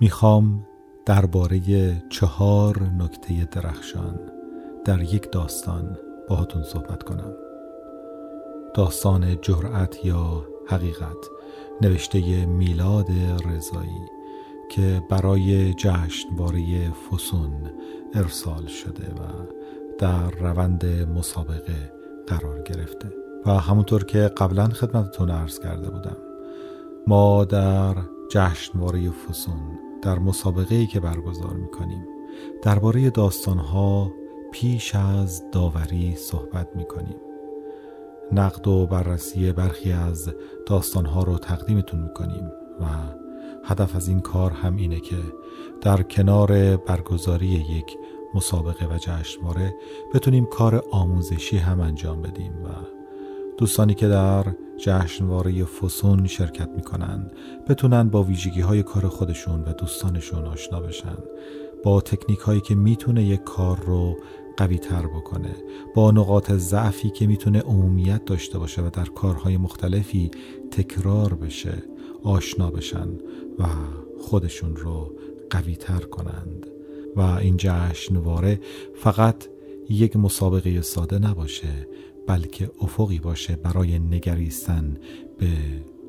می‌خوام 0.00 0.66
درباره 1.06 1.60
چهار 2.08 2.82
نکته 2.82 3.44
درخشان 3.44 4.20
در 4.84 5.02
یک 5.02 5.32
داستان 5.32 5.98
باهاتون 6.28 6.62
صحبت 6.62 7.02
کنم. 7.02 7.32
داستان 8.74 9.40
جرأت 9.40 10.04
یا 10.04 10.44
حقیقت 10.68 11.26
نوشته 11.82 12.46
میلاد 12.46 13.06
رضایی 13.46 14.06
که 14.70 15.02
برای 15.10 15.74
جشنواره 15.74 16.90
فسون 16.90 17.70
ارسال 18.14 18.66
شده 18.66 19.06
و 19.06 19.46
در 19.98 20.30
روند 20.30 20.86
مسابقه 21.18 21.92
قرار 22.26 22.62
گرفته. 22.62 23.12
و 23.46 23.50
همونطور 23.50 24.04
که 24.04 24.18
قبلا 24.18 24.68
خدمتتون 24.68 25.30
عرض 25.30 25.58
کرده 25.58 25.90
بودم 25.90 26.16
ما 27.06 27.44
در 27.44 27.94
جشنواره 28.30 29.10
فسون 29.10 29.89
در 30.02 30.18
مسابقه 30.18 30.74
ای 30.74 30.86
که 30.86 31.00
برگزار 31.00 31.54
می‌کنیم. 31.54 32.06
درباره 32.62 33.10
داستانها 33.10 34.12
پیش 34.52 34.94
از 34.94 35.50
داوری 35.52 36.14
صحبت 36.16 36.76
می‌کنیم. 36.76 37.16
نقد 38.32 38.68
و 38.68 38.86
بررسی 38.86 39.52
برخی 39.52 39.92
از 39.92 40.30
داستانها 40.66 41.22
رو 41.22 41.38
تقدیمتون 41.38 42.00
می‌کنیم 42.00 42.52
و 42.80 42.84
هدف 43.64 43.96
از 43.96 44.08
این 44.08 44.20
کار 44.20 44.50
هم 44.50 44.76
اینه 44.76 45.00
که 45.00 45.16
در 45.80 46.02
کنار 46.02 46.76
برگزاری 46.76 47.46
یک 47.46 47.96
مسابقه 48.34 48.86
و 48.86 48.98
جشنواره 48.98 49.74
بتونیم 50.14 50.46
کار 50.46 50.84
آموزشی 50.90 51.58
هم 51.58 51.80
انجام 51.80 52.22
بدیم 52.22 52.52
و 52.64 52.68
دوستانی 53.60 53.94
که 53.94 54.08
در 54.08 54.44
جشنواره 54.78 55.64
فسون 55.64 56.26
شرکت 56.26 56.68
می‌کنن 56.76 57.30
بتونن 57.68 58.08
با 58.08 58.22
ویژگی 58.22 58.60
های 58.60 58.82
کار 58.82 59.08
خودشون 59.08 59.64
و 59.64 59.72
دوستانشون 59.72 60.44
آشنا 60.44 60.80
بشن. 60.80 61.16
با 61.84 62.00
تکنیک 62.00 62.38
هایی 62.38 62.60
که 62.60 62.74
می‌تونه 62.74 63.24
یک 63.24 63.44
کار 63.44 63.80
رو 63.86 64.16
قوی 64.56 64.78
تر 64.78 65.06
بکنه. 65.06 65.54
با 65.94 66.10
نقاط 66.10 66.52
ضعفی 66.52 67.10
که 67.10 67.26
می‌تونه 67.26 67.60
عمومیت 67.60 68.24
داشته 68.24 68.58
باشه 68.58 68.82
و 68.82 68.90
در 68.90 69.04
کارهای 69.04 69.56
مختلفی 69.56 70.30
تکرار 70.70 71.34
بشه 71.34 71.82
آشنا 72.22 72.70
بشن 72.70 73.08
و 73.58 73.64
خودشون 74.20 74.76
رو 74.76 75.14
قوی 75.50 75.76
تر 75.76 76.00
کنند. 76.00 76.66
و 77.16 77.20
این 77.20 77.56
جشنواره 77.58 78.60
فقط 78.94 79.44
یک 79.88 80.16
مسابقه 80.16 80.82
ساده 80.82 81.18
نباشه. 81.18 81.88
بلکه 82.26 82.70
افقی 82.80 83.18
باشه 83.18 83.56
برای 83.56 83.98
نگریستن 83.98 84.96
به 85.38 85.48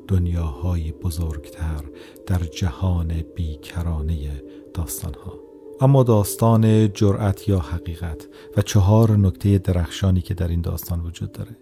دنیاهای 0.08 0.92
بزرگتر 0.92 1.84
در 2.26 2.38
جهان 2.38 3.22
بیکرانه 3.34 4.42
داستانها. 4.74 5.38
اما 5.80 6.02
داستان 6.02 6.92
جرأت 6.92 7.48
یا 7.48 7.58
حقیقت 7.58 8.28
و 8.56 8.62
چهار 8.62 9.16
نکته 9.16 9.58
درخشانی 9.58 10.20
که 10.20 10.34
در 10.34 10.48
این 10.48 10.60
داستان 10.60 11.00
وجود 11.00 11.32
داره. 11.32 11.56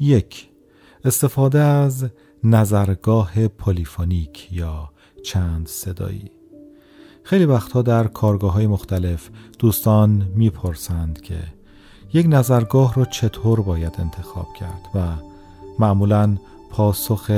یک 0.00 0.48
استفاده 1.04 1.58
از 1.58 2.06
نظرگاه 2.44 3.48
پلیفونیک 3.48 4.48
یا 4.52 4.90
چند 5.22 5.68
صدایی. 5.68 6.30
خیلی 7.22 7.44
وقتها 7.44 7.82
در 7.82 8.06
کارگاه 8.06 8.52
های 8.52 8.66
مختلف 8.66 9.30
دوستان 9.58 10.28
می‌پرسند 10.34 11.20
که 11.20 11.38
یک 12.12 12.26
نظرگاه 12.28 12.94
رو 12.94 13.04
چطور 13.04 13.60
باید 13.60 13.94
انتخاب 13.98 14.54
کرد 14.54 14.88
و 14.94 15.06
معمولا 15.78 16.36
پاسخ 16.70 17.30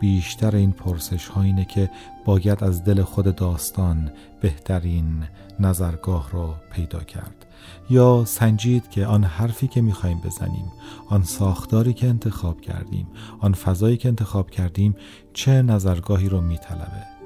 بیشتر 0.00 0.56
این 0.56 0.72
پرسش 0.72 1.28
ها 1.28 1.42
اینه 1.42 1.64
که 1.64 1.90
باید 2.24 2.64
از 2.64 2.84
دل 2.84 3.02
خود 3.02 3.36
داستان 3.36 4.10
بهترین 4.40 5.24
نظرگاه 5.60 6.30
رو 6.30 6.54
پیدا 6.72 7.00
کرد. 7.00 7.46
یا 7.90 8.24
سنجید 8.24 8.90
که 8.90 9.06
آن 9.06 9.24
حرفی 9.24 9.68
که 9.68 9.80
می‌خواهیم 9.80 10.20
بزنیم 10.24 10.72
آن 11.08 11.22
ساختاری 11.22 11.92
که 11.92 12.08
انتخاب 12.08 12.60
کردیم 12.60 13.06
آن 13.40 13.52
فضایی 13.52 13.96
که 13.96 14.08
انتخاب 14.08 14.50
کردیم 14.50 14.96
چه 15.32 15.62
نظرگاهی 15.62 16.28
رو 16.28 16.40
میطلبه؟ 16.40 17.19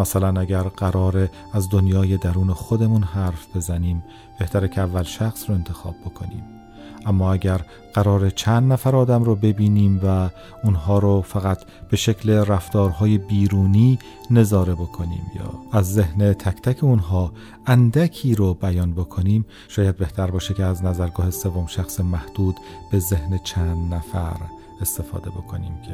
مثلا 0.00 0.40
اگر 0.40 0.62
قرار 0.62 1.28
از 1.52 1.70
دنیای 1.70 2.16
درون 2.16 2.52
خودمون 2.52 3.02
حرف 3.02 3.56
بزنیم 3.56 4.02
بهتره 4.38 4.68
که 4.68 4.80
اول 4.80 5.02
شخص 5.02 5.44
رو 5.48 5.54
انتخاب 5.54 5.94
بکنیم. 6.04 6.44
اما 7.06 7.32
اگر 7.32 7.60
قرار 7.94 8.30
چند 8.30 8.72
نفر 8.72 8.96
آدم 8.96 9.24
رو 9.24 9.36
ببینیم 9.36 10.00
و 10.04 10.30
اونها 10.64 10.98
رو 10.98 11.22
فقط 11.22 11.58
به 11.90 11.96
شکل 11.96 12.30
رفتارهای 12.30 13.18
بیرونی 13.18 13.98
نظاره 14.30 14.74
بکنیم 14.74 15.30
یا 15.36 15.78
از 15.78 15.92
ذهن 15.92 16.32
تک 16.32 16.62
تک 16.62 16.84
اونها 16.84 17.32
اندکی 17.66 18.34
رو 18.34 18.54
بیان 18.54 18.92
بکنیم 18.92 19.46
شاید 19.68 19.96
بهتر 19.96 20.30
باشه 20.30 20.54
که 20.54 20.64
از 20.64 20.84
نظرگاه 20.84 21.30
سوم 21.30 21.66
شخص 21.66 22.00
محدود 22.00 22.56
به 22.90 22.98
ذهن 22.98 23.38
چند 23.44 23.94
نفر 23.94 24.36
استفاده 24.80 25.30
بکنیم 25.30 25.72
که 25.82 25.92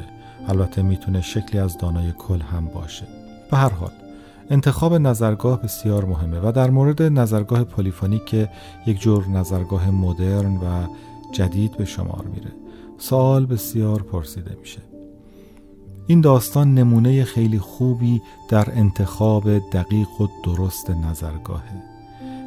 البته 0.48 0.82
می‌تونه 0.82 1.20
شکلی 1.20 1.58
از 1.58 1.78
دانای 1.78 2.12
کل 2.12 2.40
هم 2.40 2.66
باشه. 2.66 3.25
به 3.50 3.56
هر 3.56 3.68
حال 3.68 3.90
انتخاب 4.50 4.94
نظرگاه 4.94 5.62
بسیار 5.62 6.04
مهمه 6.04 6.40
و 6.48 6.52
در 6.52 6.70
مورد 6.70 7.02
نظرگاه 7.02 7.64
پلیفونیک 7.64 8.24
که 8.24 8.48
یک 8.86 9.00
جور 9.00 9.28
نظرگاه 9.28 9.90
مدرن 9.90 10.56
و 10.56 10.86
جدید 11.32 11.76
به 11.76 11.84
شمار 11.84 12.24
میره. 12.34 12.52
سوال 12.98 13.46
بسیار 13.46 14.02
پرسیده 14.02 14.56
میشه. 14.60 14.80
این 16.06 16.20
داستان 16.20 16.74
نمونه 16.74 17.24
خیلی 17.24 17.58
خوبی 17.58 18.22
در 18.48 18.70
انتخاب 18.70 19.58
دقیق 19.58 20.20
و 20.20 20.26
درست 20.44 20.90
نظرگاهه 20.90 21.82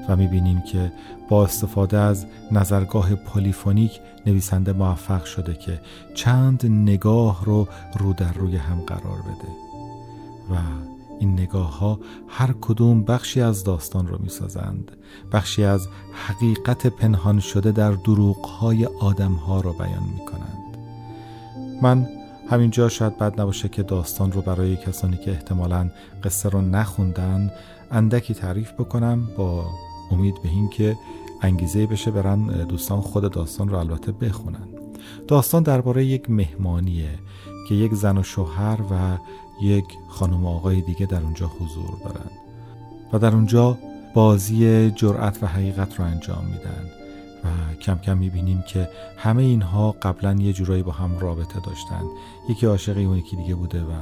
و 0.10 0.16
می‌بینیم 0.16 0.62
که 0.62 0.92
با 1.30 1.44
استفاده 1.44 1.98
از 1.98 2.26
نظرگاه 2.52 3.16
پلیفونیک 3.16 4.00
نویسنده 4.26 4.74
موفق 4.74 5.24
شده 5.24 5.54
که 5.54 5.82
چند 6.14 6.66
نگاه 6.66 7.46
رو 7.46 7.68
رو 7.98 8.14
در 8.14 8.34
روی 8.34 8.56
هم 8.56 8.82
قرار 8.82 9.22
بده. 9.22 9.69
و 10.52 10.56
این 11.20 11.34
نگاه 11.34 11.80
ها 11.80 12.00
هر 12.28 12.56
کدوم 12.62 13.04
بخشی 13.04 13.42
از 13.42 13.64
داستان 13.64 14.08
رو 14.08 14.18
می 14.22 14.30
سازند 14.30 14.92
بخشی 15.32 15.64
از 15.64 15.88
حقیقت 16.12 16.88
پنهان 16.88 17.40
شده 17.40 17.72
در 17.72 17.92
دروغ 17.92 18.46
های 18.46 18.86
آدم 18.86 19.34
ها 19.34 19.62
رو 19.62 19.74
بیان 19.74 20.04
می 20.14 20.26
کنند 20.26 20.78
من 21.82 22.08
همینجا 22.50 22.90
شاید 22.90 23.18
بد 23.18 23.42
نباشه 23.42 23.70
که 23.70 23.84
داستان 23.84 24.32
رو 24.32 24.42
برای 24.42 24.76
کسانی 24.76 25.18
که 25.18 25.32
احتمالا 25.32 25.90
قصه 26.24 26.50
رو 26.50 26.62
نخوندن 26.62 27.52
اندکی 27.92 28.34
تعریف 28.34 28.72
بکنم 28.72 29.28
با 29.38 29.66
امید 30.12 30.42
به 30.44 30.50
این 30.50 30.70
که 30.70 30.98
انگیزه 31.42 31.86
بشه 31.86 32.12
برن 32.12 32.46
دوستان 32.46 33.02
خود 33.02 33.32
داستان 33.32 33.70
رو 33.70 33.78
البته 33.78 34.12
بخونن. 34.12 34.68
داستان 35.28 35.64
درباره 35.64 36.06
یک 36.06 36.30
مهمانیه 36.30 37.20
که 37.68 37.76
یک 37.76 37.94
زن 37.94 38.18
و 38.18 38.24
شوهر 38.24 38.80
و 38.92 39.18
یک 39.62 39.86
خانم 40.08 40.46
آقای 40.46 40.82
دیگه 40.82 41.06
در 41.06 41.22
اونجا 41.22 41.48
حضور 41.48 42.00
دارن 42.04 42.32
و 43.14 43.20
در 43.20 43.36
اونجا 43.36 43.78
بازی 44.14 44.92
جرأت 44.92 45.44
و 45.44 45.48
حقیقت 45.48 46.00
رو 46.00 46.06
انجام 46.06 46.46
میدن 46.46 46.90
و 47.44 47.74
کم 47.76 47.98
کم 47.98 48.18
می‌بینیم 48.18 48.64
که 48.68 48.90
همه 49.18 49.44
اینها 49.44 49.92
قبلا 49.92 50.34
یه 50.34 50.54
جورایی 50.54 50.84
با 50.84 50.92
هم 50.92 51.20
رابطه 51.20 51.60
داشتن. 51.60 52.02
یکی 52.50 52.66
عاشق 52.66 52.98
اون 52.98 53.18
یکی 53.18 53.36
دیگه 53.36 53.56
بوده 53.56 53.82
و 53.82 53.94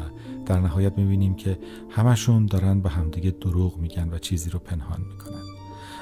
در 0.45 0.59
نهایت 0.59 0.97
می‌بینیم 0.97 1.35
که 1.35 1.59
همشون 1.89 2.45
دارن 2.45 2.79
به 2.79 2.89
همدیگه 2.89 3.31
دروغ 3.31 3.77
میگن 3.77 4.09
و 4.09 4.17
چیزی 4.17 4.49
رو 4.49 4.59
پنهان 4.59 5.01
می‌کنن. 5.01 5.43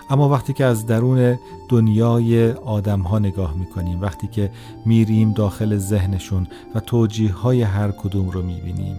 اما 0.09 0.29
وقتی 0.29 0.53
که 0.53 0.65
از 0.65 0.85
درون 0.85 1.39
دنیای 1.69 2.51
آدم 2.51 3.01
ها 3.01 3.19
نگاه 3.19 3.57
می‌کنیم 3.57 4.01
وقتی 4.01 4.27
که 4.27 4.51
میریم 4.85 5.33
داخل 5.33 5.77
ذهنشون 5.77 6.47
و 6.75 6.79
توجیه 6.79 7.33
های 7.33 7.61
هر 7.61 7.91
کدوم 7.91 8.29
رو 8.29 8.41
می‌بینیم 8.41 8.97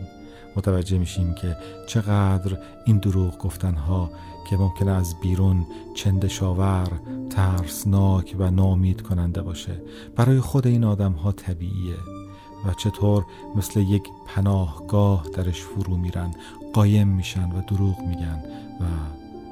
متوجه 0.56 0.99
میشیم 0.99 1.35
که 1.35 1.56
چقدر 1.87 2.58
این 2.85 2.99
دروغ 2.99 3.38
گفتنها 3.38 4.11
که 4.50 4.56
ممکنه 4.56 4.91
از 4.91 5.14
بیرون 5.20 5.67
چندشاور، 5.94 6.88
ترسناک 7.31 8.37
و 8.38 8.50
نامید 8.50 9.03
کننده 9.03 9.43
باشه. 9.43 9.82
برای 10.17 10.41
خود 10.41 10.67
این 10.67 10.85
آدم 10.85 11.12
ها 11.12 11.32
طبیعیه 11.32 11.97
و 12.67 12.73
چطور 12.73 13.25
مثل 13.56 13.81
یک 13.81 14.03
پناهگاه 14.26 15.26
درش 15.35 15.61
فرو 15.61 15.97
میرن 15.97 16.31
قایم 16.73 17.09
میشن 17.09 17.52
و 17.52 17.61
دروغ 17.69 18.00
میگن 18.00 18.43
و 18.81 18.85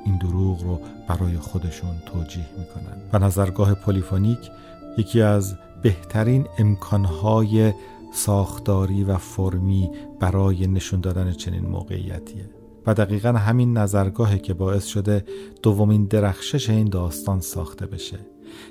این 0.04 0.18
دروغ 0.18 0.62
رو 0.62 0.80
برای 1.08 1.38
خودشون 1.38 1.96
توجیه 2.06 2.46
می‌کنن. 2.58 3.02
و 3.12 3.18
نظرگاه 3.18 3.74
پلیفونیک 3.74 4.50
یکی 4.98 5.22
از 5.22 5.56
بهترین 5.82 6.46
امکانهای 6.58 7.72
ساختاری 8.14 9.05
و 9.05 9.16
فرمی 9.16 9.90
برای 10.20 10.66
نشون 10.66 11.00
دادن 11.00 11.32
چنین 11.32 11.66
موقعیتیه. 11.66 12.50
و 12.87 12.94
دقیقا 12.94 13.28
همین 13.28 13.78
نظرگاهی 13.78 14.38
که 14.38 14.55
باعث 14.55 14.87
شده 14.87 15.25
دومین 15.62 16.05
درخشش 16.05 16.70
این 16.70 16.88
داستان 16.88 17.40
ساخته 17.40 17.87
بشه. 17.87 18.19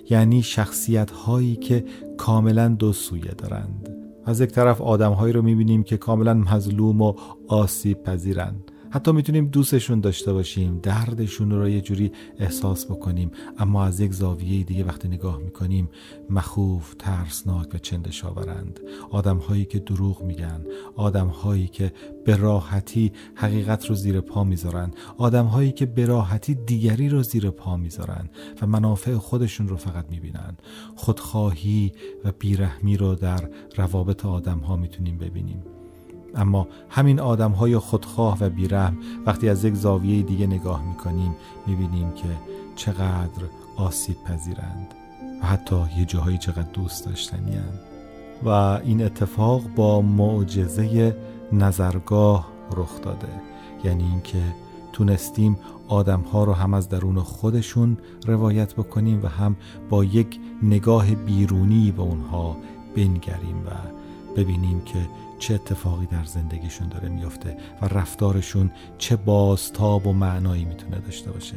یعنی 0.10 0.44
شخصیت 0.44 1.12
هایی 1.12 1.56
که 1.56 1.86
کاملا 2.18 2.68
دو 2.68 2.94
سویه 2.94 3.31
دارند. 3.31 3.90
از 4.25 4.42
یک 4.42 4.50
طرف 4.50 4.81
آدم 4.81 5.12
هایی 5.12 5.34
رو 5.34 5.42
می‌بینیم 5.42 5.84
که 5.84 5.98
کاملا 5.98 6.34
مظلوم 6.34 7.01
و 7.01 7.13
آسیب 7.48 8.04
پذیرند. 8.04 8.72
حتی 8.94 9.12
می‌تونیم 9.12 9.48
دوستشون 9.48 10.00
داشته 10.00 10.34
باشیم 10.34 10.80
دردشون 10.80 11.51
رو 11.51 11.69
یه 11.69 11.81
جوری 11.81 12.12
احساس 12.40 12.86
بکنیم 12.86 13.31
اما 13.57 13.86
از 13.86 14.00
یک 14.00 14.13
زاویه 14.13 14.63
دیگه 14.63 14.84
وقتی 14.84 15.07
نگاه 15.07 15.38
می‌کنیم 15.38 15.90
مخوف 16.30 16.95
ترسناک 17.00 17.68
و 17.74 17.78
چندش 17.78 18.25
آورند 18.25 18.80
آدم 19.12 19.38
هایی 19.38 19.66
که 19.66 19.80
دروغ 19.80 20.24
میگن 20.24 20.66
آدم 20.95 21.28
هایی 21.28 21.68
که 21.68 21.94
به 22.25 22.36
راحتی 22.36 23.12
حقیقت 23.36 23.86
رو 23.86 23.95
زیر 23.95 24.22
پا 24.22 24.44
می‌ذارن 24.44 24.92
آدم 25.18 25.46
هایی 25.46 25.72
که 25.72 25.86
به 25.86 26.06
راحتی 26.06 26.56
دیگری 26.56 27.10
رو 27.10 27.24
زیر 27.24 27.50
پا 27.50 27.78
می‌ذارن 27.78 28.30
و 28.62 28.68
منافع 28.68 29.18
خودشون 29.18 29.68
رو 29.68 29.78
فقط 29.78 30.06
می‌بینن. 30.10 30.57
خودخواهی 30.96 31.92
و 32.25 32.31
بیرحمی 32.31 32.98
رو 32.98 33.16
در 33.16 33.50
روابط 33.75 34.25
آدم 34.25 34.60
ها 34.60 34.75
می‌تونیم 34.75 35.18
ببینیم. 35.18 35.63
اما 36.35 36.68
همین 36.89 37.19
آدم 37.19 37.51
های 37.51 37.77
خودخواه 37.77 38.38
و 38.39 38.50
بیرحم 38.50 38.97
وقتی 39.25 39.50
از 39.50 39.65
یک 39.65 39.74
زاویه 39.74 40.21
دیگه 40.21 40.47
نگاه 40.47 40.83
می‌کنیم 40.83 41.35
می‌بینیم 41.68 42.12
که 42.12 42.27
چقدر 42.75 43.44
آسیب 43.77 44.24
پذیرند 44.24 44.94
و 45.41 45.45
حتی 45.45 45.75
یه 45.97 46.06
جاهایی 46.06 46.38
چقدر 46.38 46.71
دوست 46.74 47.06
داشتنی 47.06 47.57
و 48.44 48.50
این 48.50 49.06
اتفاق 49.06 49.62
با 49.75 50.01
معجزه 50.01 51.18
نظرگاه 51.51 52.47
رخ 52.77 53.01
داده. 53.01 53.27
یعنی 53.83 54.03
اینکه 54.03 54.44
تونستیم 54.94 55.57
آدم 55.88 56.21
ها 56.21 56.44
رو 56.44 56.53
هم 56.53 56.74
از 56.74 56.89
درون 56.89 57.19
خودشون 57.19 57.97
روایت 58.25 58.74
بکنیم 58.74 59.19
و 59.24 59.27
هم 59.27 59.56
با 59.89 60.03
یک 60.03 60.39
نگاه 60.63 61.15
بیرونی 61.15 61.91
به 61.91 62.01
اونها 62.01 62.57
بنگریم 62.95 63.57
و 63.65 63.69
ببینیم 64.35 64.81
که 64.81 65.00
چه 65.39 65.53
اتفاقی 65.53 66.06
در 66.06 66.25
زندگیشون 66.25 66.88
داره 66.88 67.09
میافته 67.09 67.57
و 67.81 67.85
رفتارشون 67.85 68.71
چه 68.97 69.15
بازتاب 69.15 70.07
و 70.07 70.13
معنایی 70.13 70.65
می‌تونه 70.65 71.00
داشته 71.00 71.31
باشه. 71.31 71.56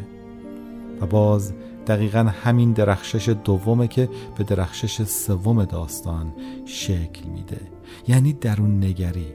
و 1.00 1.06
باز 1.06 1.52
دقیقا 1.86 2.18
همین 2.18 2.72
درخشش 2.72 3.28
دومه 3.28 3.88
که 3.88 4.08
به 4.38 4.44
درخشش 4.44 5.02
سوم 5.02 5.64
داستان 5.64 6.32
شکل 6.64 7.28
میده. 7.28 7.60
یعنی 8.08 8.32
درون 8.32 8.84
نگری. 8.84 9.26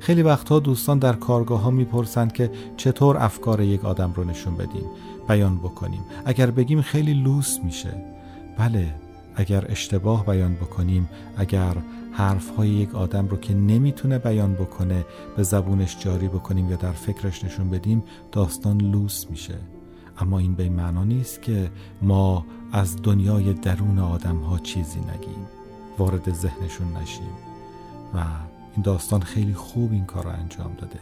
خیلی 0.00 0.22
وقتها 0.22 0.60
دوستان 0.60 0.98
در 0.98 1.12
کارگاه 1.12 1.60
ها 1.60 1.70
می‌پرسند 1.70 2.32
که 2.32 2.50
چطور 2.76 3.16
افکار 3.16 3.60
یک 3.60 3.84
آدم 3.84 4.12
رو 4.16 4.24
نشون 4.24 4.56
بدیم 4.56 4.90
بیان 5.28 5.58
بکنیم. 5.58 6.00
اگر 6.24 6.50
بگیم 6.50 6.82
خیلی 6.82 7.14
لوس 7.14 7.58
میشه. 7.64 8.04
بله 8.58 8.94
اگر 9.36 9.64
اشتباه 9.68 10.26
بیان 10.26 10.54
بکنیم 10.54 11.08
اگر 11.36 11.76
حرف 12.12 12.56
های 12.56 12.68
یک 12.68 12.94
آدم 12.94 13.28
رو 13.28 13.36
که 13.36 13.54
نمی‌تونه 13.54 14.18
بیان 14.18 14.54
بکنه 14.54 15.04
به 15.36 15.42
زبونش 15.42 15.96
جاری 16.00 16.28
بکنیم 16.28 16.70
یا 16.70 16.76
در 16.76 16.92
فکرش 16.92 17.44
نشون 17.44 17.70
بدیم 17.70 18.04
داستان 18.32 18.80
لوس 18.80 19.30
میشه. 19.30 19.58
اما 20.18 20.38
این 20.38 20.54
به 20.54 20.68
معنا 20.68 21.04
نیست 21.04 21.42
که 21.42 21.70
ما 22.02 22.46
از 22.72 23.02
دنیای 23.02 23.52
درون 23.52 23.98
آدم 23.98 24.36
ها 24.36 24.58
چیزی 24.58 24.98
نگیم 25.00 25.46
وارد 25.98 26.32
ذهنشون 26.32 26.96
نشیم. 27.02 27.32
و 28.14 28.18
این 28.74 28.82
داستان 28.82 29.20
خیلی 29.20 29.54
خوب 29.54 29.92
این 29.92 30.04
کار 30.04 30.24
رو 30.24 30.30
انجام 30.30 30.74
داده. 30.74 30.98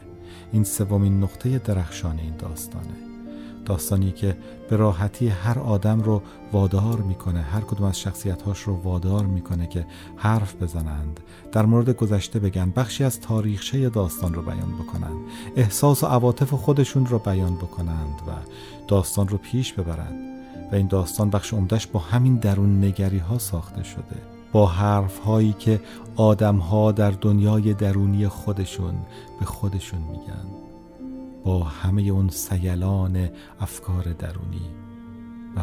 این 0.53 0.65
سومین 0.65 1.23
نقطه 1.23 1.59
درخشان 1.59 2.19
این 2.19 2.37
داستانه. 2.37 3.14
داستانی 3.65 4.13
که 4.13 4.37
به 4.71 4.77
راحتی 4.77 5.29
هر 5.29 5.59
آدم 5.59 6.01
رو 6.01 6.23
وادار 6.53 6.97
می‌کنه 6.97 7.41
هر 7.41 7.61
کدوم 7.61 7.87
از 7.87 8.01
شخصیتهاش 8.01 8.61
رو 8.61 8.75
وادار 8.83 9.27
می‌کنه 9.27 9.67
که 9.67 9.87
حرف 10.17 10.63
بزنند. 10.63 11.21
در 11.53 11.67
مورد 11.67 11.91
گذشته 11.91 12.39
بگن 12.39 12.71
بخشی 12.77 13.05
از 13.05 13.21
تاریخچه 13.21 13.89
داستان 13.89 14.35
رو 14.35 14.43
بیان 14.43 14.73
بکنند 14.79 15.17
احساس 15.57 16.03
و 16.03 16.07
عواطف 16.07 16.55
خودشون 16.55 17.07
رو 17.07 17.19
بیان 17.19 17.57
بکنند 17.57 18.23
و 18.29 18.31
داستان 18.89 19.29
رو 19.29 19.39
پیش 19.39 19.73
ببرند. 19.73 20.35
و 20.73 20.75
این 20.75 20.87
داستان 20.87 21.31
بخش 21.31 21.55
عمدهش 21.55 21.87
با 21.87 22.01
همین 22.01 22.37
درون 22.37 22.85
نگری 22.85 23.19
ها 23.19 23.39
ساخته 23.39 23.83
شده. 23.83 24.23
با 24.53 24.67
حرف 24.67 25.19
هایی 25.19 25.53
که 25.53 25.81
آدم 26.17 26.57
ها 26.57 26.93
در 26.93 27.11
دنیای 27.11 27.75
درونی 27.75 28.29
خودشون 28.29 28.95
به 29.41 29.47
خودشون 29.47 30.01
میگن. 30.01 30.64
با 31.45 31.65
همه 31.65 32.03
اون 32.03 32.29
سیلان 32.29 33.29
افکار 33.61 34.13
درونی 34.13 34.71
و 35.57 35.61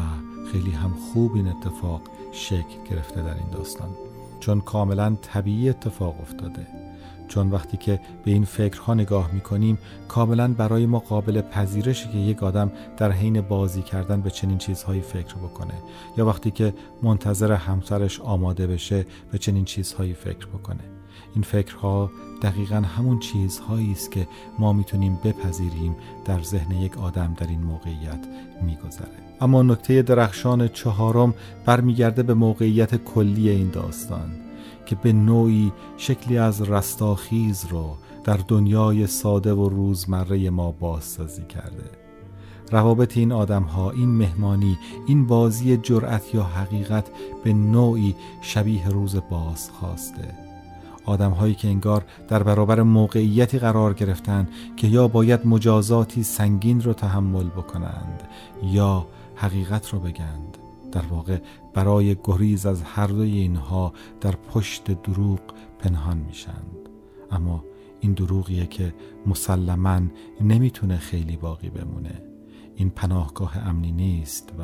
خیلی 0.52 0.70
هم 0.70 0.90
خوب 0.90 1.34
این 1.34 1.48
اتفاق 1.48 2.02
شکل 2.32 2.90
گرفته 2.90 3.22
در 3.22 3.34
این 3.34 3.50
داستان. 3.52 3.88
چون 4.40 4.60
کاملا 4.60 5.16
طبیعی 5.22 5.68
اتفاق 5.68 6.20
افتاده. 6.20 6.66
چون 7.28 7.50
وقتی 7.50 7.76
که 7.76 8.00
به 8.24 8.30
این 8.30 8.44
فکرها 8.44 8.94
نگاه 8.94 9.32
می‌کنیم 9.32 9.78
کاملا 10.08 10.48
برای 10.48 10.86
ما 10.86 10.98
قابل 10.98 11.40
پذیرشه 11.40 12.08
که 12.08 12.18
یک 12.18 12.42
آدم 12.42 12.72
در 12.96 13.12
حین 13.12 13.40
بازی 13.40 13.82
کردن 13.82 14.20
به 14.20 14.30
چنین 14.30 14.58
چیزهایی 14.58 15.00
فکر 15.00 15.34
بکنه 15.34 15.74
یا 16.16 16.26
وقتی 16.26 16.50
که 16.50 16.74
منتظر 17.02 17.52
همسرش 17.52 18.20
آماده 18.20 18.66
بشه 18.66 19.06
به 19.32 19.38
چنین 19.38 19.64
چیزهایی 19.64 20.14
فکر 20.14 20.46
بکنه. 20.46 21.01
این 21.34 21.42
فکرها 21.42 22.10
دقیقا 22.42 22.76
همون 22.76 23.18
چیزهایی 23.18 23.92
است 23.92 24.10
که 24.10 24.28
ما 24.58 24.72
می‌تونیم 24.72 25.18
بپذیریم 25.24 25.96
در 26.24 26.42
ذهن 26.42 26.70
یک 26.70 26.98
آدم 26.98 27.34
در 27.36 27.46
این 27.46 27.62
موقعیت 27.62 28.26
میگذره. 28.62 29.22
اما 29.40 29.62
نکته 29.62 30.02
درخشان 30.02 30.68
چهارم 30.68 31.34
برمیگرده 31.66 32.22
به 32.22 32.34
موقعیت 32.34 32.96
کلی 32.96 33.48
این 33.48 33.70
داستان 33.70 34.30
که 34.86 34.94
به 34.94 35.12
نوعی 35.12 35.72
شکلی 35.96 36.38
از 36.38 36.62
رستاخیز 36.62 37.66
رو 37.70 37.96
در 38.24 38.38
دنیای 38.48 39.06
ساده 39.06 39.52
و 39.52 39.68
روزمره 39.68 40.50
ما 40.50 40.72
بازسازی 40.72 41.42
کرده. 41.42 41.90
روابط 42.70 43.16
این 43.16 43.32
آدم 43.32 43.62
ها 43.62 43.90
این 43.90 44.08
مهمانی 44.08 44.78
این 45.06 45.26
بازی 45.26 45.76
جرأت 45.76 46.34
یا 46.34 46.42
حقیقت 46.42 47.10
به 47.44 47.52
نوعی 47.52 48.14
شبیه 48.40 48.88
روز 48.88 49.16
باز 49.30 49.70
خواسته 49.70 50.51
آدم 51.04 51.30
هایی 51.30 51.54
که 51.54 51.68
انگار 51.68 52.04
در 52.28 52.42
برابر 52.42 52.82
موقعیتی 52.82 53.58
قرار 53.58 53.94
گرفتند 53.94 54.48
که 54.76 54.86
یا 54.86 55.08
باید 55.08 55.46
مجازاتی 55.46 56.22
سنگین 56.22 56.80
رو 56.80 56.92
تحمل 56.92 57.48
بکنند 57.48 58.22
یا 58.64 59.06
حقیقت 59.36 59.88
رو 59.88 60.00
بگند. 60.00 60.58
در 60.92 61.06
واقع 61.10 61.38
برای 61.74 62.16
گریز 62.24 62.66
از 62.66 62.82
هر 62.82 63.06
دوی 63.06 63.38
اینها 63.38 63.92
در 64.20 64.34
پشت 64.36 65.02
دروغ 65.02 65.40
پنهان 65.78 66.16
میشند. 66.16 66.76
اما 67.30 67.64
این 68.00 68.12
دروغیه 68.12 68.66
که 68.66 68.94
مسلما 69.26 70.00
نمی‌تونه 70.40 70.96
خیلی 70.96 71.36
باقی 71.36 71.70
بمونه. 71.70 72.22
این 72.76 72.90
پناهگاه 72.90 73.58
امنی 73.58 73.92
نیست 73.92 74.52
و 74.58 74.62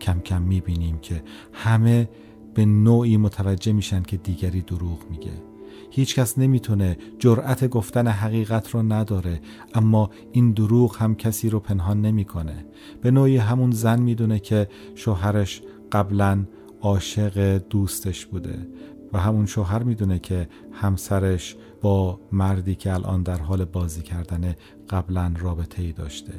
کم 0.00 0.20
کم 0.20 0.42
می‌بینیم 0.42 0.98
که 0.98 1.22
همه 1.52 2.08
به 2.54 2.64
نوعی 2.64 3.16
متوجه 3.16 3.72
میشن 3.72 4.02
که 4.02 4.16
دیگری 4.16 4.60
دروغ 4.60 4.98
میگه. 5.10 5.51
هیچکس 5.94 6.38
نمی‌تونه 6.38 6.96
جرأت 7.18 7.68
گفتن 7.68 8.06
حقیقت 8.08 8.70
رو 8.70 8.82
نداره 8.82 9.40
اما 9.74 10.10
این 10.32 10.52
دروغ 10.52 10.96
هم 10.96 11.14
کسی 11.14 11.50
رو 11.50 11.60
پنهان 11.60 12.00
نمی‌کنه. 12.00 12.66
به 13.02 13.10
نوعی 13.10 13.36
همون 13.36 13.70
زن 13.70 14.00
می‌دونه 14.00 14.38
که 14.38 14.68
شوهرش 14.94 15.62
قبلا 15.92 16.44
عاشق 16.80 17.58
دوستش 17.58 18.26
بوده 18.26 18.68
و 19.12 19.18
همون 19.18 19.46
شوهر 19.46 19.82
می‌دونه 19.82 20.18
که 20.18 20.48
همسرش 20.72 21.56
با 21.80 22.20
مردی 22.32 22.74
که 22.74 22.92
الان 22.92 23.22
در 23.22 23.38
حال 23.38 23.64
بازی 23.64 24.02
کردن 24.02 24.54
قبلا 24.90 25.34
رابطه 25.38 25.82
ای 25.82 25.92
داشته. 25.92 26.32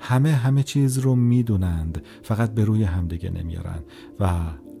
همه 0.00 0.32
همه 0.32 0.62
چیز 0.62 0.98
رو 0.98 1.14
می‌دونند 1.14 2.02
فقط 2.22 2.54
به 2.54 2.64
روی 2.64 2.84
همدیگه 2.84 3.30
نمیارن 3.30 3.78
و 4.20 4.30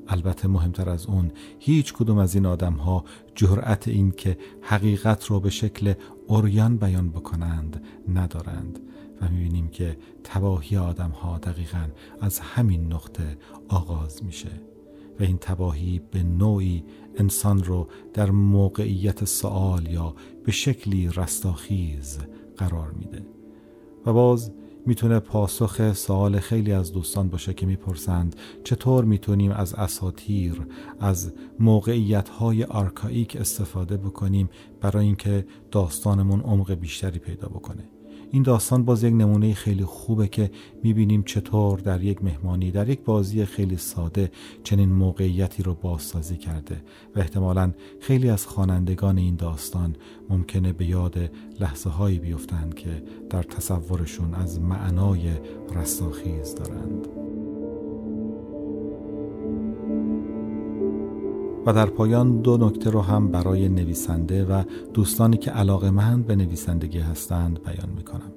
البته 0.08 0.48
مهمتر 0.48 0.90
از 0.90 1.06
اون 1.06 1.32
هیچ 1.58 1.92
کدوم 1.92 2.18
از 2.18 2.34
این 2.34 2.46
آدم 2.46 2.72
ها 2.72 3.04
جرأت 3.34 3.88
این 3.88 4.10
که 4.10 4.38
حقیقت 4.62 5.24
رو 5.24 5.40
به 5.40 5.50
شکل 5.50 5.94
اوریان 6.26 6.76
بیان 6.76 7.08
بکنند 7.08 7.82
ندارند. 8.14 8.78
و 9.20 9.28
می‌بینیم 9.28 9.68
که 9.68 9.96
تباهی 10.24 10.76
آدم 10.76 11.10
ها 11.10 11.38
دقیقا 11.38 11.88
از 12.20 12.38
همین 12.40 12.92
نقطه 12.92 13.38
آغاز 13.68 14.24
میشه. 14.24 14.50
و 15.20 15.22
این 15.22 15.38
تباهی 15.38 16.00
به 16.10 16.22
نوعی 16.22 16.84
انسان 17.16 17.64
رو 17.64 17.88
در 18.14 18.30
موقعیت 18.30 19.24
سوال 19.24 19.86
یا 19.86 20.14
به 20.44 20.52
شکلی 20.52 21.08
رستاخیز 21.08 22.18
قرار 22.56 22.90
میده. 22.90 23.22
و 24.06 24.12
باز 24.12 24.52
می‌تونه 24.86 25.18
پاسخ 25.18 25.92
سوال 25.92 26.38
خیلی 26.38 26.72
از 26.72 26.92
دوستان 26.92 27.28
باشه 27.28 27.54
که 27.54 27.66
می‌پرسند 27.66 28.36
چطور 28.64 29.04
می‌تونیم 29.04 29.50
از 29.50 29.74
اساتیر 29.74 30.66
از 31.00 31.32
موقعیت 31.60 32.28
های 32.28 32.64
آرکائیک 32.64 33.36
استفاده 33.36 33.96
بکنیم 33.96 34.48
برای 34.80 35.06
اینکه 35.06 35.46
داستانمون 35.70 36.40
عمق 36.40 36.72
بیشتری 36.72 37.18
پیدا 37.18 37.48
بکنه؟ 37.48 37.95
این 38.30 38.42
داستان 38.42 38.84
باز 38.84 39.04
یک 39.04 39.14
نمونه 39.14 39.54
خیلی 39.54 39.84
خوبه 39.84 40.28
که 40.28 40.50
می‌بینیم 40.82 41.22
چطور 41.22 41.78
در 41.78 42.02
یک 42.02 42.24
مهمانی 42.24 42.70
در 42.70 42.88
یک 42.88 43.00
بازی 43.00 43.44
خیلی 43.44 43.76
ساده 43.76 44.30
چنین 44.64 44.92
موقعیتی 44.92 45.62
رو 45.62 45.74
بازسازی 45.74 46.36
کرده 46.36 46.82
و 47.16 47.18
احتمالا 47.18 47.72
خیلی 48.00 48.30
از 48.30 48.46
خوانندگان 48.46 49.18
این 49.18 49.36
داستان 49.36 49.96
ممکنه 50.28 50.72
به 50.72 50.86
یاد 50.86 51.30
لحظه 51.60 51.90
هایی 51.90 52.18
بیفتند 52.18 52.74
که 52.74 53.02
در 53.30 53.42
تصورشون 53.42 54.34
از 54.34 54.60
معنای 54.60 55.32
رستاخیز 55.74 56.54
دارند. 56.54 57.06
و 61.66 61.72
در 61.72 61.86
پایان 61.86 62.40
دو 62.40 62.56
نکته 62.56 62.90
رو 62.90 63.00
هم 63.00 63.30
برای 63.30 63.68
نویسنده 63.68 64.44
و 64.44 64.62
دوستانی 64.94 65.36
که 65.36 65.50
علاقه 65.50 65.90
مند 65.90 66.26
به 66.26 66.36
نویسندگی 66.36 66.98
هستند 66.98 67.62
بیان 67.62 67.88
می 67.96 68.04
کنم. 68.04 68.32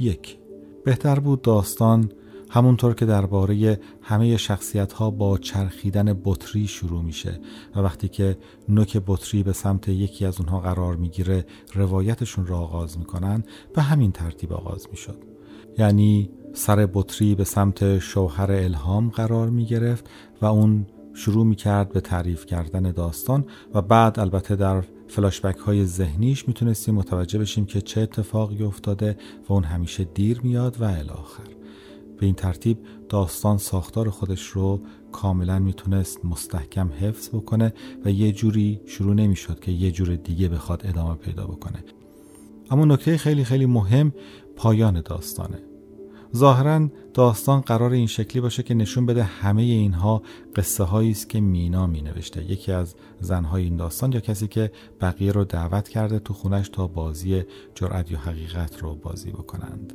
یک 0.00 0.38
بهتر 0.84 1.18
بود 1.18 1.42
داستان 1.42 2.10
همونطور 2.50 2.94
که 2.94 3.06
درباره 3.06 3.80
همه 4.02 4.36
شخصیت 4.36 4.92
ها 4.92 5.10
با 5.10 5.38
چرخیدن 5.38 6.20
بطری 6.24 6.66
شروع 6.66 7.02
میشه 7.02 7.40
و 7.76 7.80
وقتی 7.80 8.08
که 8.08 8.38
نوک 8.68 9.02
بطری 9.06 9.42
به 9.42 9.52
سمت 9.52 9.88
یکی 9.88 10.26
از 10.26 10.40
اونها 10.40 10.60
قرار 10.60 10.96
می‌گیره 10.96 11.46
روایتشون 11.74 12.46
را 12.46 12.58
آغاز 12.58 12.98
می‌کنن 12.98 13.44
به 13.74 13.82
همین 13.82 14.12
ترتیب 14.12 14.52
آغاز 14.52 14.86
می‌شد 14.90 15.18
یعنی 15.78 16.30
سر 16.52 16.88
بطری 16.94 17.34
به 17.34 17.44
سمت 17.44 17.98
شوهر 17.98 18.52
الهام 18.52 19.08
قرار 19.08 19.50
می 19.50 19.64
گرفت 19.64 20.10
و 20.42 20.46
اون 20.46 20.86
شروع 21.14 21.46
می 21.46 21.56
کرد 21.56 21.92
به 21.92 22.00
تعریف 22.00 22.46
کردن 22.46 22.92
داستان 22.92 23.44
و 23.74 23.82
بعد 23.82 24.20
البته 24.20 24.56
در 24.56 24.84
فلاشبک 25.08 25.56
های 25.56 25.84
ذهنیش 25.84 26.48
می‌تونستیم 26.48 26.94
متوجه 26.94 27.38
بشیم 27.38 27.66
که 27.66 27.80
چه 27.80 28.00
اتفاقی 28.00 28.64
افتاده 28.64 29.16
و 29.48 29.52
اون 29.52 29.64
همیشه 29.64 30.04
دیر 30.04 30.40
میاد 30.42 30.80
و 30.80 30.84
الاخر. 30.84 31.48
به 32.18 32.26
این 32.26 32.34
ترتیب 32.34 32.78
داستان 33.08 33.58
ساختار 33.58 34.10
خودش 34.10 34.46
رو 34.46 34.80
کاملا 35.12 35.58
می‌تونست 35.58 36.24
مستحکم 36.24 36.88
حفظ 37.00 37.28
بکنه 37.28 37.72
و 38.04 38.10
یه 38.10 38.32
جوری 38.32 38.80
شروع 38.86 39.14
نمی‌شد 39.14 39.60
که 39.60 39.72
یه 39.72 39.90
جور 39.90 40.16
دیگه 40.16 40.48
بخواد 40.48 40.86
ادامه 40.86 41.14
پیدا 41.14 41.46
بکنه. 41.46 41.84
اما 42.70 42.84
نکته 42.84 43.16
خیلی 43.16 43.44
خیلی 43.44 43.66
مهم 43.66 44.12
پایان 44.56 45.00
داستانه. 45.00 45.73
ظاهرا 46.36 46.88
داستان 47.14 47.60
قرار 47.60 47.92
این 47.92 48.06
شکلی 48.06 48.40
باشه 48.40 48.62
که 48.62 48.74
نشون 48.74 49.06
بده 49.06 49.22
همه 49.22 49.62
اینها 49.62 50.22
قصه 50.56 50.84
هایی 50.84 51.10
است 51.10 51.28
که 51.28 51.40
مینا 51.40 51.86
می 51.86 52.02
نوشته 52.02 52.50
یکی 52.50 52.72
از 52.72 52.94
زنهای 53.20 53.64
این 53.64 53.76
داستان 53.76 54.12
یا 54.12 54.20
کسی 54.20 54.48
که 54.48 54.72
بقیه 55.00 55.32
رو 55.32 55.44
دعوت 55.44 55.88
کرده 55.88 56.18
تو 56.18 56.34
خونش 56.34 56.68
تا 56.68 56.86
بازی 56.86 57.42
جرأت 57.74 58.10
یا 58.10 58.18
حقیقت 58.18 58.78
رو 58.78 58.94
بازی 58.94 59.30
بکنند. 59.30 59.92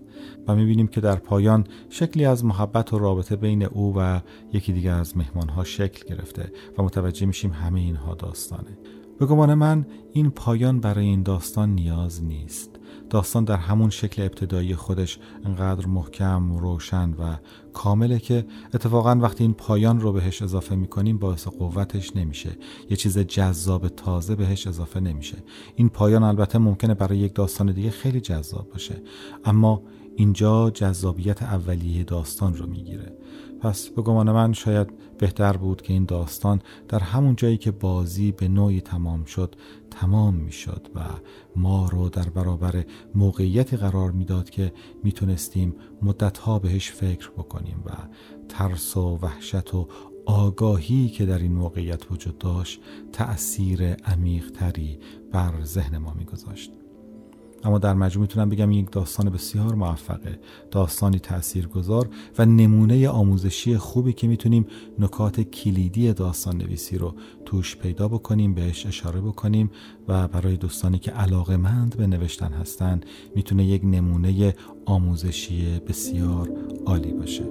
و 0.47 0.55
می‌بینیم 0.55 0.87
که 0.87 1.01
در 1.01 1.15
پایان 1.15 1.67
شکلی 1.89 2.25
از 2.25 2.45
محبت 2.45 2.93
و 2.93 2.99
رابطه 2.99 3.35
بین 3.35 3.63
او 3.63 3.93
و 3.97 4.19
یکی 4.53 4.73
دیگر 4.73 4.93
از 4.93 5.17
مهمانها 5.17 5.63
شکل 5.63 6.15
گرفته 6.15 6.51
و 6.77 6.83
متوجه 6.83 7.25
میشیم 7.25 7.51
همه 7.51 7.79
اینها 7.79 8.15
داستانه. 8.15 8.77
به 9.19 9.25
گمان 9.25 9.53
من 9.53 9.85
این 10.13 10.29
پایان 10.29 10.79
برای 10.79 11.05
این 11.05 11.23
داستان 11.23 11.69
نیاز 11.69 12.23
نیست. 12.23 12.78
داستان 13.09 13.43
در 13.43 13.57
همون 13.57 13.89
شکل 13.89 14.21
ابتدایی 14.21 14.75
خودش 14.75 15.19
انقدر 15.45 15.85
محکم 15.85 16.57
روشن 16.57 17.09
و 17.09 17.35
کامله 17.73 18.19
که 18.19 18.45
اتفاقا 18.73 19.15
وقتی 19.15 19.43
این 19.43 19.53
پایان 19.53 19.99
رو 19.99 20.11
بهش 20.11 20.41
اضافه 20.41 20.75
می‌کنیم 20.75 21.17
باعث 21.17 21.47
قوتش 21.47 22.15
نمیشه. 22.15 22.57
یه 22.89 22.97
چیز 22.97 23.17
جذاب 23.17 23.87
تازه 23.87 24.35
بهش 24.35 24.67
اضافه 24.67 24.99
نمیشه. 24.99 25.37
این 25.75 25.89
پایان 25.89 26.23
البته 26.23 26.57
ممکنه 26.59 26.93
برای 26.93 27.17
یک 27.17 27.35
داستان 27.35 27.71
دیگه 27.71 27.89
خیلی 27.89 28.21
جذاب 28.21 28.69
باشه. 28.69 29.01
اما 29.45 29.81
اینجا 30.15 30.69
جذابیت 30.69 31.43
اولیه 31.43 32.03
داستان 32.03 32.55
رو 32.55 32.67
می‌گیره. 32.67 33.17
پس 33.61 33.87
به 33.87 34.01
گمان 34.01 34.31
من 34.31 34.53
شاید 34.53 34.87
بهتر 35.17 35.57
بود 35.57 35.81
که 35.81 35.93
این 35.93 36.05
داستان 36.05 36.61
در 36.87 36.99
همون 36.99 37.35
جایی 37.35 37.57
که 37.57 37.71
بازی 37.71 38.31
به 38.31 38.47
نوعی 38.47 38.81
تمام 38.81 39.25
شد 39.25 39.55
تمام 39.91 40.35
می‌شد 40.35 40.87
و 40.95 40.99
ما 41.55 41.89
رو 41.89 42.09
در 42.09 42.29
برابر 42.29 42.85
موقعیتی 43.15 43.77
قرار 43.77 44.11
می‌داد 44.11 44.49
که 44.49 44.73
می‌تونستیم 45.03 45.75
مدتها 46.01 46.59
بهش 46.59 46.91
فکر 46.91 47.29
بکنیم 47.29 47.83
و 47.85 47.91
ترس 48.49 48.97
و 48.97 49.19
وحشت 49.21 49.73
و 49.73 49.87
آگاهی 50.25 51.09
که 51.09 51.25
در 51.25 51.39
این 51.39 51.53
موقعیت 51.53 52.11
وجود 52.11 52.37
داشت 52.37 52.81
تأثیر 53.13 53.93
عمیق 53.93 54.51
تری 54.51 54.99
بر 55.31 55.63
ذهن 55.63 55.97
ما 55.97 56.13
میگذاشت. 56.13 56.78
اما 57.63 57.77
در 57.77 57.93
مجموع 57.93 58.21
می‌تونم 58.21 58.49
بگم 58.49 58.71
یک 58.71 58.91
داستان 58.91 59.29
بسیار 59.29 59.75
موفقه. 59.75 60.39
داستانی 60.71 61.19
تاثیرگذار 61.19 62.09
و 62.37 62.45
نمونه 62.45 63.09
آموزشی 63.09 63.77
خوبی 63.77 64.13
که 64.13 64.27
می‌تونیم 64.27 64.65
نکات 64.99 65.41
کلیدی 65.41 66.13
داستان 66.13 66.57
نویسی 66.57 66.97
رو 66.97 67.15
توش 67.45 67.77
پیدا 67.77 68.07
بکنیم 68.07 68.53
بهش 68.53 68.85
اشاره 68.85 69.21
بکنیم 69.21 69.71
و 70.07 70.27
برای 70.27 70.57
دوستانی 70.57 70.99
که 70.99 71.11
علاقه 71.11 71.57
مند 71.57 71.97
به 71.97 72.07
نوشتن 72.07 72.53
هستند 72.53 73.05
می‌تونه 73.35 73.65
یک 73.65 73.81
نمونه 73.85 74.53
آموزشی 74.85 75.79
بسیار 75.79 76.51
عالی 76.85 77.11
باشه. 77.11 77.43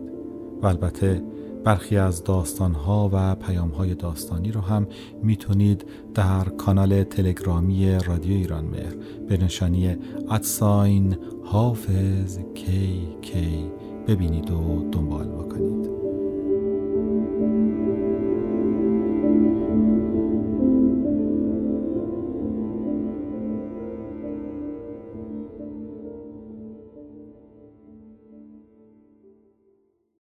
و 0.62 0.68
البته 0.68 1.22
برخی 1.64 1.98
از 1.98 2.24
داستانها 2.24 3.10
و 3.14 3.36
پیامهای 3.36 3.96
داستانی 3.96 4.52
رو 4.52 4.62
هم 4.62 4.88
می‌تونید 5.24 5.86
در 6.14 6.44
کانال 6.44 7.04
تلگرامی 7.04 8.00
رادیو 8.00 8.38
ایران 8.38 8.66
مهر 8.66 8.96
به 9.30 9.38
نشانی 9.38 9.98
ادساین 10.30 11.18
حافظ 11.44 12.40
کی 12.56 13.08
کی 13.22 13.66
ببینید 14.08 14.52
و 14.52 14.90
دنبال 14.92 15.28
بکنید. 15.28 16.05